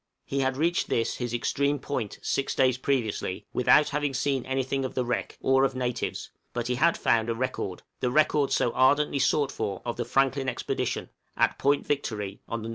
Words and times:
He 0.25 0.39
had 0.39 0.57
reached 0.57 0.89
this 0.89 1.17
his 1.17 1.31
extreme 1.31 1.77
point, 1.77 2.17
six 2.23 2.55
days 2.55 2.79
previously, 2.79 3.45
without 3.53 3.89
having 3.89 4.15
seen 4.15 4.43
anything 4.47 4.83
of 4.83 4.95
the 4.95 5.05
wreck, 5.05 5.37
or 5.41 5.63
of 5.63 5.75
natives, 5.75 6.31
but 6.53 6.65
he 6.65 6.73
had 6.77 6.97
found 6.97 7.29
a 7.29 7.35
record 7.35 7.83
the 7.99 8.09
record 8.09 8.51
so 8.51 8.71
ardently 8.71 9.19
sought 9.19 9.51
for, 9.51 9.79
of 9.85 9.97
the 9.97 10.05
Franklin 10.05 10.49
Expedition 10.49 11.11
at 11.37 11.59
Point 11.59 11.85
Victory, 11.85 12.41
on 12.49 12.63
the 12.63 12.67
N.W. 12.69 12.69